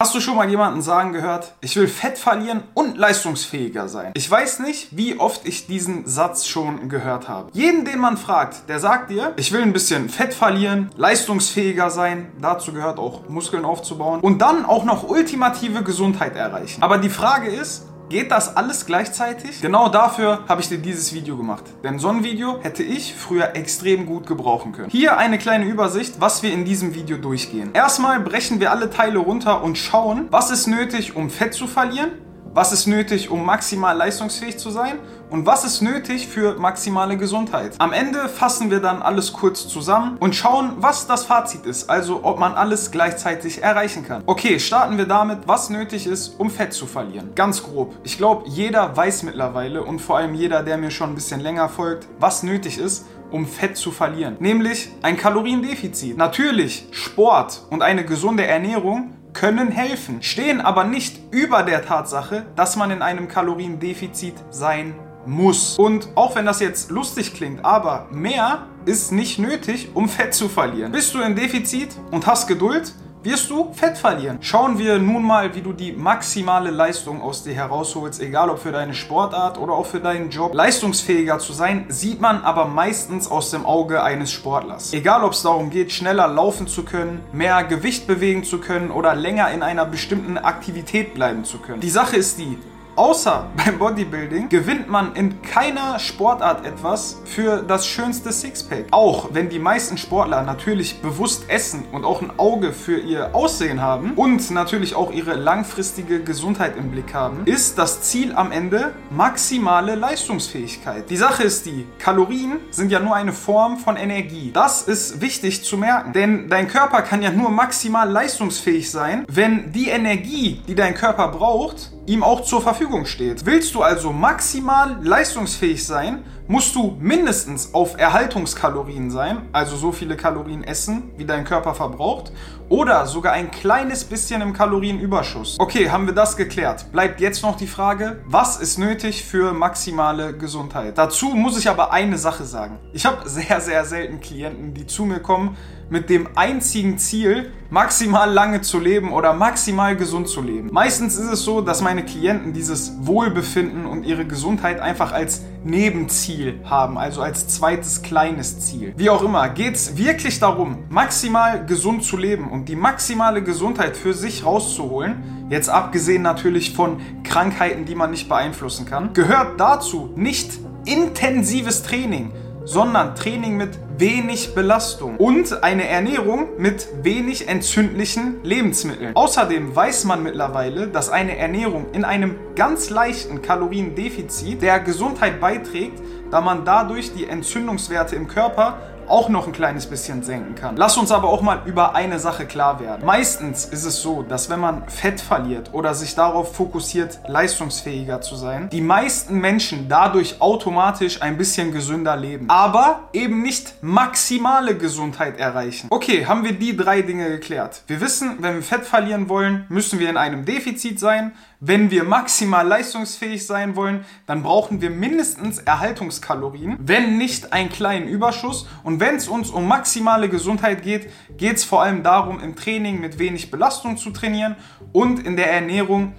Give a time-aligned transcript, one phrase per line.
[0.00, 4.12] Hast du schon mal jemanden sagen gehört, ich will Fett verlieren und leistungsfähiger sein?
[4.14, 7.50] Ich weiß nicht, wie oft ich diesen Satz schon gehört habe.
[7.52, 12.30] Jeden, den man fragt, der sagt dir, ich will ein bisschen Fett verlieren, leistungsfähiger sein,
[12.40, 16.80] dazu gehört auch Muskeln aufzubauen und dann auch noch ultimative Gesundheit erreichen.
[16.80, 19.60] Aber die Frage ist, Geht das alles gleichzeitig?
[19.60, 21.64] Genau dafür habe ich dir dieses Video gemacht.
[21.84, 24.88] Denn so ein Video hätte ich früher extrem gut gebrauchen können.
[24.88, 27.70] Hier eine kleine Übersicht, was wir in diesem Video durchgehen.
[27.74, 32.12] Erstmal brechen wir alle Teile runter und schauen, was ist nötig, um Fett zu verlieren
[32.54, 34.98] was ist nötig, um maximal leistungsfähig zu sein
[35.30, 37.74] und was ist nötig für maximale Gesundheit.
[37.78, 42.20] Am Ende fassen wir dann alles kurz zusammen und schauen, was das Fazit ist, also
[42.22, 44.22] ob man alles gleichzeitig erreichen kann.
[44.26, 47.30] Okay, starten wir damit, was nötig ist, um Fett zu verlieren.
[47.34, 47.94] Ganz grob.
[48.04, 51.68] Ich glaube, jeder weiß mittlerweile und vor allem jeder, der mir schon ein bisschen länger
[51.68, 54.36] folgt, was nötig ist, um Fett zu verlieren.
[54.40, 56.16] Nämlich ein Kaloriendefizit.
[56.16, 62.74] Natürlich Sport und eine gesunde Ernährung können helfen, stehen aber nicht über der Tatsache, dass
[62.74, 65.78] man in einem Kaloriendefizit sein muss.
[65.78, 70.48] Und auch wenn das jetzt lustig klingt, aber mehr ist nicht nötig, um Fett zu
[70.48, 70.90] verlieren.
[70.90, 74.38] Bist du im Defizit und hast Geduld, wirst du Fett verlieren.
[74.40, 78.72] Schauen wir nun mal, wie du die maximale Leistung aus dir herausholst, egal ob für
[78.72, 80.54] deine Sportart oder auch für deinen Job.
[80.54, 84.92] Leistungsfähiger zu sein, sieht man aber meistens aus dem Auge eines Sportlers.
[84.92, 89.14] Egal ob es darum geht, schneller laufen zu können, mehr Gewicht bewegen zu können oder
[89.14, 91.80] länger in einer bestimmten Aktivität bleiben zu können.
[91.80, 92.58] Die Sache ist die,
[92.98, 98.86] Außer beim Bodybuilding gewinnt man in keiner Sportart etwas für das schönste Sixpack.
[98.90, 103.80] Auch wenn die meisten Sportler natürlich bewusst essen und auch ein Auge für ihr Aussehen
[103.80, 108.92] haben und natürlich auch ihre langfristige Gesundheit im Blick haben, ist das Ziel am Ende
[109.10, 111.08] maximale Leistungsfähigkeit.
[111.08, 114.50] Die Sache ist die, Kalorien sind ja nur eine Form von Energie.
[114.52, 119.70] Das ist wichtig zu merken, denn dein Körper kann ja nur maximal leistungsfähig sein, wenn
[119.70, 123.44] die Energie, die dein Körper braucht, ihm auch zur Verfügung steht.
[123.44, 130.16] Willst du also maximal leistungsfähig sein, musst du mindestens auf Erhaltungskalorien sein, also so viele
[130.16, 132.32] Kalorien essen, wie dein Körper verbraucht,
[132.70, 135.56] oder sogar ein kleines bisschen im Kalorienüberschuss.
[135.58, 136.90] Okay, haben wir das geklärt.
[136.90, 140.96] Bleibt jetzt noch die Frage, was ist nötig für maximale Gesundheit?
[140.96, 142.78] Dazu muss ich aber eine Sache sagen.
[142.94, 145.56] Ich habe sehr, sehr selten Klienten, die zu mir kommen
[145.90, 150.70] mit dem einzigen Ziel, maximal lange zu leben oder maximal gesund zu leben.
[150.72, 156.60] Meistens ist es so, dass meine Klienten dieses Wohlbefinden und ihre Gesundheit einfach als Nebenziel
[156.64, 158.94] haben, also als zweites kleines Ziel.
[158.96, 163.96] Wie auch immer, geht es wirklich darum, maximal gesund zu leben und die maximale Gesundheit
[163.96, 170.12] für sich rauszuholen, jetzt abgesehen natürlich von Krankheiten, die man nicht beeinflussen kann, gehört dazu
[170.16, 172.32] nicht intensives Training,
[172.64, 179.16] sondern Training mit wenig Belastung und eine Ernährung mit wenig entzündlichen Lebensmitteln.
[179.16, 186.00] Außerdem weiß man mittlerweile, dass eine Ernährung in einem ganz leichten Kaloriendefizit der Gesundheit beiträgt,
[186.30, 188.78] da man dadurch die Entzündungswerte im Körper
[189.10, 190.76] auch noch ein kleines bisschen senken kann.
[190.76, 193.04] Lass uns aber auch mal über eine Sache klar werden.
[193.04, 198.36] Meistens ist es so, dass wenn man Fett verliert oder sich darauf fokussiert, leistungsfähiger zu
[198.36, 202.48] sein, die meisten Menschen dadurch automatisch ein bisschen gesünder leben.
[202.48, 205.88] Aber eben nicht maximale Gesundheit erreichen.
[205.90, 207.82] Okay, haben wir die drei Dinge geklärt.
[207.86, 211.32] Wir wissen, wenn wir Fett verlieren wollen, müssen wir in einem Defizit sein.
[211.60, 218.06] Wenn wir maximal leistungsfähig sein wollen, dann brauchen wir mindestens Erhaltungskalorien, wenn nicht einen kleinen
[218.06, 218.68] Überschuss.
[218.84, 223.00] Und wenn es uns um maximale Gesundheit geht, geht es vor allem darum, im Training
[223.00, 224.54] mit wenig Belastung zu trainieren
[224.92, 226.14] und in der Ernährung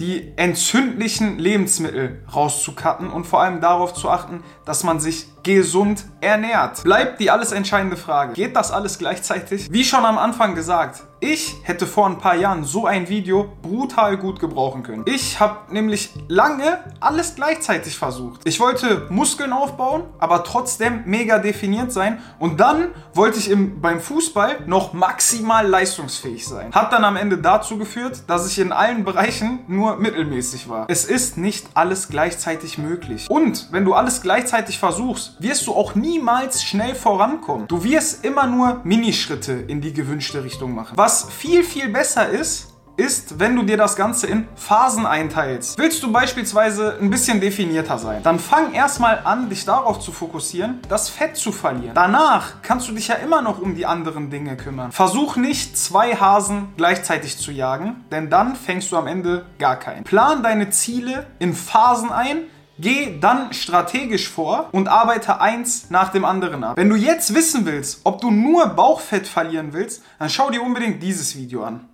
[0.00, 6.82] die entzündlichen Lebensmittel rauszukatten und vor allem darauf zu achten, dass man sich gesund ernährt.
[6.82, 8.34] Bleibt die alles entscheidende Frage.
[8.34, 9.72] Geht das alles gleichzeitig?
[9.72, 14.18] Wie schon am Anfang gesagt, ich hätte vor ein paar Jahren so ein Video brutal
[14.18, 15.04] gut gebrauchen können.
[15.06, 18.42] Ich habe nämlich lange alles gleichzeitig versucht.
[18.44, 22.20] Ich wollte Muskeln aufbauen, aber trotzdem mega definiert sein.
[22.38, 26.72] Und dann wollte ich im, beim Fußball noch maximal leistungsfähig sein.
[26.72, 30.86] Hat dann am Ende dazu geführt, dass ich in allen Bereichen nur mittelmäßig war.
[30.88, 33.28] Es ist nicht alles gleichzeitig möglich.
[33.28, 37.66] Und wenn du alles gleichzeitig versuchst, wirst du auch niemals schnell vorankommen.
[37.68, 40.96] Du wirst immer nur Minischritte in die gewünschte Richtung machen.
[40.96, 42.68] Was viel, viel besser ist,
[42.98, 45.78] ist, wenn du dir das Ganze in Phasen einteilst.
[45.78, 50.80] Willst du beispielsweise ein bisschen definierter sein, dann fang erstmal an, dich darauf zu fokussieren,
[50.88, 51.94] das Fett zu verlieren.
[51.94, 54.90] Danach kannst du dich ja immer noch um die anderen Dinge kümmern.
[54.90, 60.02] Versuch nicht, zwei Hasen gleichzeitig zu jagen, denn dann fängst du am Ende gar keinen.
[60.02, 62.38] Plan deine Ziele in Phasen ein,
[62.80, 66.76] Geh dann strategisch vor und arbeite eins nach dem anderen ab.
[66.76, 71.02] Wenn du jetzt wissen willst, ob du nur Bauchfett verlieren willst, dann schau dir unbedingt
[71.02, 71.88] dieses Video an.